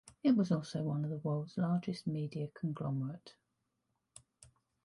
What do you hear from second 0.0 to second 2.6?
It was also once the world's largest media